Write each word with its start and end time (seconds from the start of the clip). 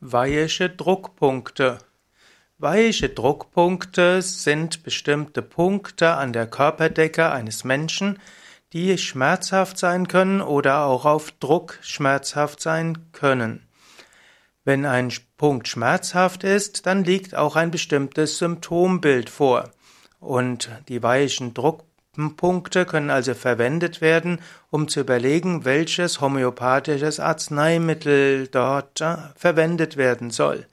Weiche 0.00 0.70
Druckpunkte. 0.70 1.78
Weiche 2.58 3.08
Druckpunkte 3.08 4.22
sind 4.22 4.84
bestimmte 4.84 5.42
Punkte 5.42 6.14
an 6.14 6.32
der 6.32 6.46
Körperdecke 6.46 7.32
eines 7.32 7.64
Menschen, 7.64 8.20
die 8.72 8.96
schmerzhaft 8.96 9.76
sein 9.76 10.06
können 10.06 10.40
oder 10.40 10.84
auch 10.84 11.04
auf 11.04 11.32
Druck 11.32 11.80
schmerzhaft 11.82 12.60
sein 12.60 13.10
können. 13.10 13.66
Wenn 14.64 14.86
ein 14.86 15.12
Punkt 15.36 15.66
schmerzhaft 15.66 16.44
ist, 16.44 16.86
dann 16.86 17.02
liegt 17.02 17.34
auch 17.34 17.56
ein 17.56 17.72
bestimmtes 17.72 18.38
Symptombild 18.38 19.28
vor. 19.28 19.72
Und 20.20 20.70
die 20.86 21.02
weichen 21.02 21.54
Druckpunkte 21.54 21.87
Punkte 22.36 22.84
können 22.84 23.10
also 23.10 23.34
verwendet 23.34 24.00
werden, 24.00 24.40
um 24.70 24.88
zu 24.88 25.00
überlegen, 25.00 25.64
welches 25.64 26.20
homöopathisches 26.20 27.20
Arzneimittel 27.20 28.48
dort 28.48 29.00
äh, 29.00 29.16
verwendet 29.36 29.96
werden 29.96 30.30
soll. 30.30 30.66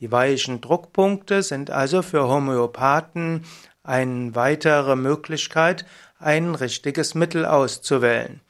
Die 0.00 0.12
weichen 0.12 0.60
Druckpunkte 0.60 1.42
sind 1.42 1.70
also 1.70 2.02
für 2.02 2.28
Homöopathen 2.28 3.44
eine 3.82 4.34
weitere 4.34 4.96
Möglichkeit, 4.96 5.84
ein 6.18 6.54
richtiges 6.54 7.14
Mittel 7.14 7.44
auszuwählen. 7.44 8.40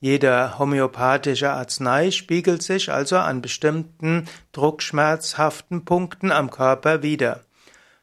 Jeder 0.00 0.58
homöopathische 0.58 1.50
Arznei 1.50 2.12
spiegelt 2.12 2.62
sich 2.62 2.92
also 2.92 3.16
an 3.16 3.42
bestimmten 3.42 4.28
druckschmerzhaften 4.52 5.84
Punkten 5.84 6.30
am 6.30 6.50
Körper 6.50 7.02
wider. 7.02 7.40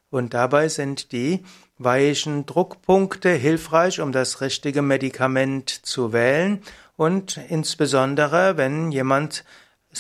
Und 0.10 0.34
dabei 0.34 0.68
sind 0.68 1.14
die 1.14 1.44
weichen 1.78 2.46
Druckpunkte 2.46 3.30
hilfreich, 3.30 4.00
um 4.00 4.12
das 4.12 4.42
richtige 4.42 4.82
Medikament 4.82 5.70
zu 5.70 6.14
wählen 6.14 6.62
und 6.98 7.38
insbesondere, 7.50 8.58
wenn 8.58 8.92
jemand 8.92 9.44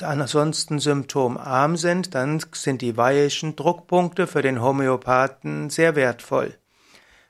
ansonsten 0.01 0.79
symptomarm 0.79 1.77
sind, 1.77 2.15
dann 2.15 2.41
sind 2.53 2.81
die 2.81 2.97
weichen 2.97 3.55
Druckpunkte 3.55 4.27
für 4.27 4.41
den 4.41 4.61
Homöopathen 4.61 5.69
sehr 5.69 5.95
wertvoll. 5.95 6.55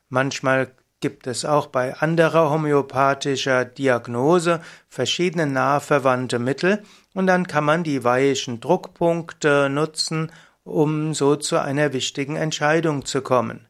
Manchmal 0.09 0.71
gibt 0.99 1.27
es 1.27 1.45
auch 1.45 1.67
bei 1.67 1.95
anderer 1.95 2.49
homöopathischer 2.49 3.65
Diagnose 3.65 4.61
verschiedene 4.89 5.45
nah 5.45 5.79
verwandte 5.79 6.39
Mittel 6.39 6.83
und 7.13 7.27
dann 7.27 7.47
kann 7.47 7.63
man 7.63 7.83
die 7.83 8.03
weichen 8.03 8.59
Druckpunkte 8.59 9.69
nutzen, 9.69 10.31
um 10.63 11.13
so 11.13 11.35
zu 11.35 11.61
einer 11.61 11.93
wichtigen 11.93 12.35
Entscheidung 12.35 13.05
zu 13.05 13.21
kommen. 13.21 13.67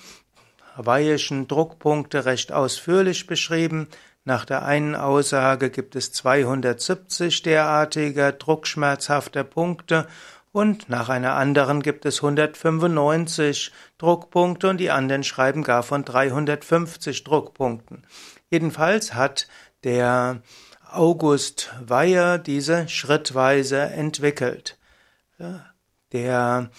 hawaiischen 0.77 1.47
Druckpunkte 1.47 2.25
recht 2.25 2.51
ausführlich 2.51 3.25
beschrieben. 3.25 3.87
Nach 4.23 4.45
der 4.45 4.63
einen 4.63 4.95
Aussage 4.95 5.71
gibt 5.71 5.95
es 5.95 6.11
270 6.11 7.41
derartiger 7.41 8.33
druckschmerzhafter 8.33 9.43
Punkte 9.43 10.05
und 10.51 10.89
nach 10.89 11.09
einer 11.09 11.33
anderen 11.33 11.81
gibt 11.81 12.05
es 12.05 12.17
195 12.17 13.71
Druckpunkte 13.97 14.69
und 14.69 14.77
die 14.77 14.91
anderen 14.91 15.23
schreiben 15.23 15.63
gar 15.63 15.83
von 15.83 16.03
350 16.03 17.23
Druckpunkten. 17.23 18.05
Jedenfalls 18.49 19.13
hat 19.13 19.47
der 19.83 20.41
August 20.91 21.71
Weyer 21.81 22.39
diese 22.39 22.87
schrittweise 22.89 23.79
entwickelt. 23.79 24.77
Der 26.11 26.69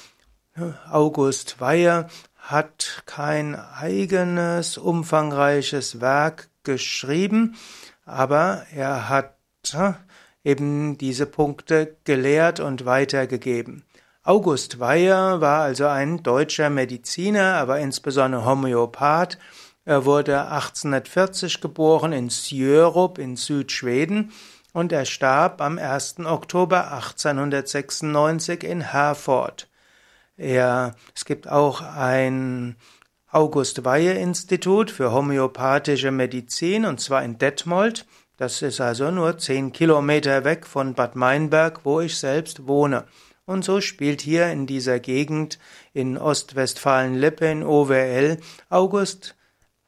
August 0.90 1.60
Weyer 1.60 2.08
hat 2.36 3.02
kein 3.06 3.55
eigenes 3.55 4.77
umfangreiches 4.77 6.00
Werk 6.00 6.48
geschrieben, 6.64 7.56
aber 8.05 8.66
er 8.74 9.08
hat 9.08 9.36
eben 10.45 10.98
diese 10.98 11.27
Punkte 11.27 11.96
gelehrt 12.05 12.61
und 12.61 12.84
weitergegeben. 12.84 13.84
August 14.23 14.80
Weyer 14.80 15.40
war 15.40 15.62
also 15.62 15.86
ein 15.86 16.23
deutscher 16.23 16.70
Mediziner, 16.70 17.55
aber 17.55 17.80
insbesondere 17.80 18.45
Homöopath. 18.45 19.39
Er 19.84 20.05
wurde 20.05 20.42
1840 20.42 21.61
geboren 21.61 22.12
in 22.12 22.30
Sjörup 22.30 23.18
in 23.18 23.36
Südschweden 23.36 24.30
und 24.73 24.92
er 24.92 25.05
starb 25.05 25.61
am 25.61 25.78
1. 25.78 26.20
Oktober 26.20 26.92
1896 26.92 28.62
in 28.62 28.83
Herford. 28.83 29.68
Er, 30.36 30.95
es 31.14 31.24
gibt 31.24 31.48
auch 31.48 31.80
ein 31.80 32.77
August 33.30 33.84
Weyer 33.84 34.14
Institut 34.17 34.90
für 34.90 35.12
homöopathische 35.12 36.11
Medizin 36.11 36.84
und 36.84 37.01
zwar 37.01 37.22
in 37.22 37.39
Detmold. 37.39 38.07
Das 38.40 38.62
ist 38.62 38.80
also 38.80 39.11
nur 39.11 39.36
zehn 39.36 39.70
Kilometer 39.70 40.45
weg 40.45 40.67
von 40.67 40.95
Bad 40.95 41.14
Meinberg, 41.14 41.84
wo 41.84 42.01
ich 42.01 42.17
selbst 42.17 42.67
wohne. 42.67 43.05
Und 43.45 43.67
so 43.67 43.83
spielt 43.83 44.23
hier 44.23 44.51
in 44.51 44.67
dieser 44.67 44.98
Gegend 44.98 45.58
in 45.92 46.17
Ostwestfalen-Lippe 46.17 47.45
in 47.45 47.62
OWL 47.62 48.39
August 48.70 49.36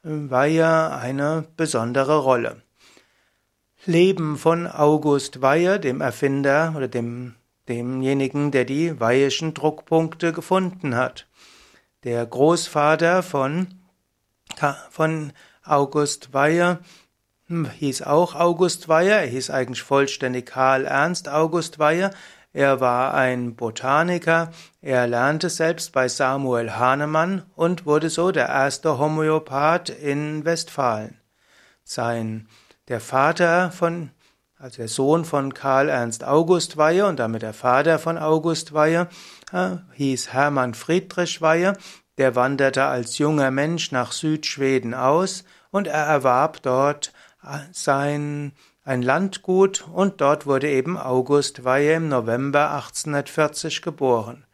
Weyer 0.02 0.98
eine 0.98 1.46
besondere 1.56 2.18
Rolle. 2.18 2.60
Leben 3.86 4.36
von 4.36 4.66
August 4.66 5.40
Weyer, 5.40 5.78
dem 5.78 6.02
Erfinder 6.02 6.74
oder 6.76 6.88
dem, 6.88 7.36
demjenigen, 7.70 8.50
der 8.50 8.66
die 8.66 9.00
Weyerschen 9.00 9.54
Druckpunkte 9.54 10.34
gefunden 10.34 10.94
hat. 10.94 11.26
Der 12.04 12.26
Großvater 12.26 13.22
von, 13.22 13.68
von 14.90 15.32
August 15.64 16.34
Weyer 16.34 16.80
hieß 17.78 18.02
auch 18.02 18.34
August 18.34 18.88
Weyer, 18.88 19.20
er 19.20 19.26
hieß 19.26 19.50
eigentlich 19.50 19.82
vollständig 19.82 20.46
Karl 20.46 20.84
Ernst 20.84 21.28
August 21.28 21.78
Weyer, 21.78 22.10
er 22.54 22.80
war 22.80 23.14
ein 23.14 23.56
Botaniker, 23.56 24.50
er 24.82 25.06
lernte 25.06 25.48
selbst 25.48 25.92
bei 25.92 26.08
Samuel 26.08 26.76
Hahnemann 26.76 27.44
und 27.54 27.86
wurde 27.86 28.10
so 28.10 28.30
der 28.30 28.48
erste 28.48 28.98
Homöopath 28.98 29.88
in 29.88 30.44
Westfalen. 30.44 31.18
Sein, 31.82 32.48
der 32.88 33.00
Vater 33.00 33.70
von, 33.70 34.10
also 34.58 34.76
der 34.76 34.88
Sohn 34.88 35.24
von 35.24 35.54
Karl 35.54 35.88
Ernst 35.88 36.24
August 36.24 36.76
Weyer 36.76 37.08
und 37.08 37.18
damit 37.18 37.40
der 37.40 37.54
Vater 37.54 37.98
von 37.98 38.18
August 38.18 38.74
Weyer, 38.74 39.08
äh, 39.52 39.76
hieß 39.94 40.34
Hermann 40.34 40.74
Friedrich 40.74 41.40
Weyer, 41.40 41.74
der 42.18 42.34
wanderte 42.34 42.84
als 42.84 43.16
junger 43.16 43.50
Mensch 43.50 43.92
nach 43.92 44.12
Südschweden 44.12 44.92
aus 44.92 45.44
und 45.70 45.86
er 45.86 46.04
erwarb 46.04 46.60
dort 46.62 47.12
sein 47.72 48.52
ein 48.84 49.02
Landgut 49.02 49.86
und 49.92 50.20
dort 50.20 50.46
wurde 50.46 50.68
eben 50.68 50.98
August 50.98 51.64
Weihe 51.64 51.94
im 51.94 52.08
November 52.08 52.72
1840 52.72 53.80
geboren. 53.80 54.44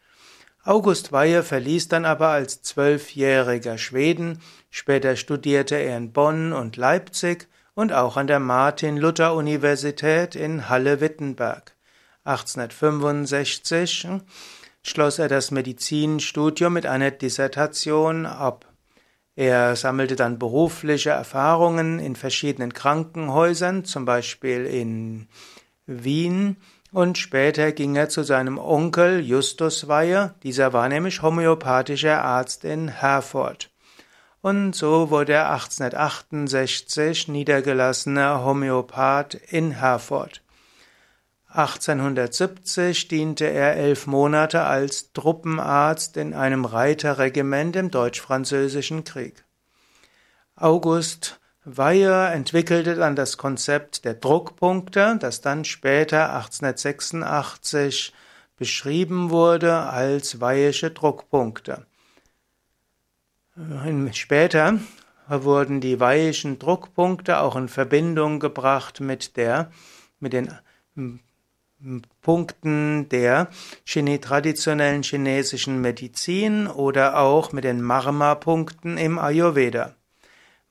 August 0.63 1.11
Weihe 1.11 1.41
verließ 1.41 1.87
dann 1.87 2.05
aber 2.05 2.27
als 2.27 2.61
zwölfjähriger 2.61 3.77
Schweden, 3.77 4.39
später 4.69 5.15
studierte 5.15 5.75
er 5.75 5.97
in 5.97 6.13
Bonn 6.13 6.53
und 6.53 6.77
Leipzig 6.77 7.47
und 7.73 7.91
auch 7.91 8.17
an 8.17 8.27
der 8.27 8.39
Martin-Luther-Universität 8.39 10.35
in 10.35 10.69
Halle-Wittenberg. 10.69 11.75
1865 12.25 14.07
schloss 14.83 15.17
er 15.17 15.27
das 15.27 15.49
Medizinstudium 15.49 16.73
mit 16.73 16.85
einer 16.85 17.09
Dissertation 17.09 18.25
ab. 18.25 18.68
Er 19.39 19.77
sammelte 19.77 20.17
dann 20.17 20.37
berufliche 20.37 21.11
Erfahrungen 21.11 21.97
in 21.99 22.17
verschiedenen 22.17 22.73
Krankenhäusern, 22.73 23.85
zum 23.85 24.03
Beispiel 24.03 24.65
in 24.65 25.29
Wien, 25.85 26.57
und 26.91 27.17
später 27.17 27.71
ging 27.71 27.95
er 27.95 28.09
zu 28.09 28.23
seinem 28.23 28.57
Onkel 28.57 29.21
Justus 29.21 29.87
Weyer, 29.87 30.35
dieser 30.43 30.73
war 30.73 30.89
nämlich 30.89 31.21
homöopathischer 31.21 32.21
Arzt 32.21 32.65
in 32.65 32.89
Herford. 32.89 33.71
Und 34.41 34.75
so 34.75 35.09
wurde 35.09 35.31
er 35.31 35.51
1868 35.51 37.29
niedergelassener 37.29 38.43
Homöopath 38.43 39.35
in 39.35 39.71
Herford. 39.71 40.41
1870 41.51 43.07
diente 43.07 43.45
er 43.45 43.75
elf 43.75 44.05
Monate 44.05 44.61
als 44.61 45.13
Truppenarzt 45.13 46.15
in 46.17 46.35
einem 46.35 46.63
Reiterregiment 46.63 47.75
im 47.75 47.89
Deutsch-Französischen 47.89 49.03
Krieg. 49.03 49.43
August 50.55 51.39
Weyer 51.65 52.31
entwickelte 52.31 52.95
dann 52.95 53.15
das 53.15 53.37
Konzept 53.37 54.05
der 54.05 54.13
Druckpunkte, 54.13 55.17
das 55.19 55.41
dann 55.41 55.65
später 55.65 56.33
1886 56.35 58.13
beschrieben 58.55 59.29
wurde 59.29 59.75
als 59.75 60.39
Weyische 60.41 60.91
Druckpunkte. 60.91 61.85
Später 64.11 64.79
wurden 65.27 65.81
die 65.81 65.99
Weyischen 65.99 66.59
Druckpunkte 66.59 67.39
auch 67.39 67.55
in 67.55 67.67
Verbindung 67.67 68.39
gebracht 68.39 68.99
mit 68.99 69.35
der, 69.35 69.71
mit 70.19 70.33
den 70.33 70.53
Punkten 72.21 73.07
der 73.09 73.47
Chine 73.85 74.19
traditionellen 74.19 75.03
chinesischen 75.03 75.81
Medizin 75.81 76.67
oder 76.67 77.19
auch 77.19 77.51
mit 77.53 77.63
den 77.63 77.81
Marma-Punkten 77.81 78.97
im 78.97 79.17
Ayurveda. 79.17 79.95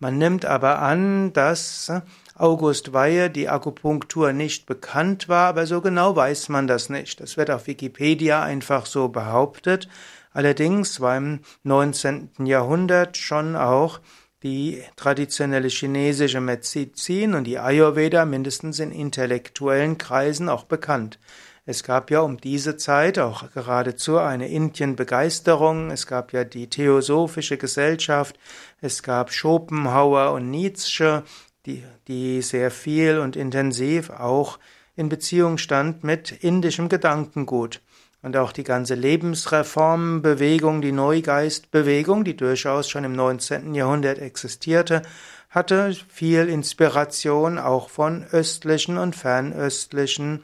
Man 0.00 0.18
nimmt 0.18 0.44
aber 0.44 0.80
an, 0.80 1.32
dass 1.32 1.90
August 2.36 2.92
Weihe 2.92 3.30
die 3.30 3.48
Akupunktur 3.48 4.32
nicht 4.32 4.66
bekannt 4.66 5.28
war, 5.28 5.48
aber 5.48 5.66
so 5.66 5.80
genau 5.80 6.14
weiß 6.14 6.50
man 6.50 6.68
das 6.68 6.88
nicht. 6.88 7.20
Das 7.20 7.36
wird 7.36 7.50
auf 7.50 7.66
Wikipedia 7.66 8.42
einfach 8.42 8.86
so 8.86 9.08
behauptet. 9.08 9.88
Allerdings 10.32 11.00
war 11.00 11.16
im 11.16 11.40
19. 11.64 12.30
Jahrhundert 12.44 13.16
schon 13.16 13.56
auch 13.56 14.00
die 14.42 14.82
traditionelle 14.96 15.68
chinesische 15.68 16.40
Medizin 16.40 17.34
und 17.34 17.44
die 17.44 17.58
Ayurveda 17.58 18.24
mindestens 18.24 18.78
in 18.78 18.92
intellektuellen 18.92 19.98
Kreisen 19.98 20.48
auch 20.48 20.64
bekannt. 20.64 21.18
Es 21.66 21.82
gab 21.82 22.10
ja 22.10 22.20
um 22.20 22.38
diese 22.38 22.78
Zeit 22.78 23.18
auch 23.18 23.52
geradezu 23.52 24.16
eine 24.16 24.48
Indien-Begeisterung. 24.48 25.90
Es 25.90 26.06
gab 26.06 26.32
ja 26.32 26.44
die 26.44 26.70
Theosophische 26.70 27.58
Gesellschaft. 27.58 28.38
Es 28.80 29.02
gab 29.02 29.32
Schopenhauer 29.32 30.32
und 30.32 30.50
Nietzsche, 30.50 31.24
die, 31.66 31.84
die 32.06 32.40
sehr 32.40 32.70
viel 32.70 33.18
und 33.18 33.36
intensiv 33.36 34.08
auch 34.08 34.58
in 34.96 35.10
Beziehung 35.10 35.58
stand 35.58 36.04
mit 36.04 36.32
indischem 36.32 36.88
Gedankengut. 36.88 37.82
Und 38.20 38.36
auch 38.36 38.50
die 38.50 38.64
ganze 38.64 38.94
Lebensreformbewegung, 38.94 40.80
die 40.80 40.92
Neugeistbewegung, 40.92 42.24
die 42.24 42.36
durchaus 42.36 42.88
schon 42.88 43.04
im 43.04 43.12
19. 43.12 43.74
Jahrhundert 43.74 44.18
existierte, 44.18 45.02
hatte 45.50 45.94
viel 46.08 46.48
Inspiration 46.48 47.58
auch 47.58 47.88
von 47.88 48.24
östlichen 48.24 48.98
und 48.98 49.14
fernöstlichen 49.14 50.42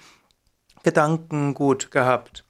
Gedankengut 0.84 1.90
gehabt. 1.90 2.44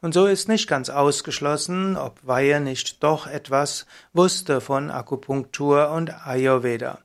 Und 0.00 0.14
so 0.14 0.26
ist 0.26 0.48
nicht 0.48 0.68
ganz 0.68 0.90
ausgeschlossen, 0.90 1.96
ob 1.96 2.24
Weihe 2.24 2.60
nicht 2.60 3.02
doch 3.02 3.26
etwas 3.26 3.86
wusste 4.12 4.60
von 4.60 4.92
Akupunktur 4.92 5.90
und 5.90 6.24
Ayurveda. 6.24 7.00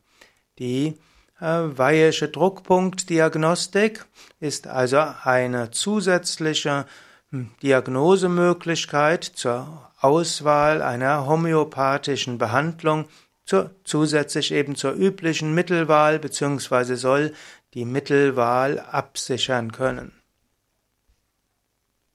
Die 0.60 1.00
äh, 1.40 1.70
Druckpunktdiagnostik 1.72 4.06
ist 4.40 4.68
also 4.68 5.04
eine 5.24 5.72
zusätzliche 5.72 6.86
Diagnosemöglichkeit 7.62 9.24
zur 9.24 9.92
Auswahl 10.00 10.82
einer 10.82 11.26
homöopathischen 11.26 12.38
Behandlung, 12.38 13.06
zur, 13.46 13.72
zusätzlich 13.84 14.52
eben 14.52 14.76
zur 14.76 14.94
üblichen 14.94 15.54
Mittelwahl 15.54 16.20
bzw. 16.20 16.96
soll 16.96 17.34
die 17.74 17.86
Mittelwahl 17.86 18.80
absichern 18.80 19.72
können. 19.72 20.12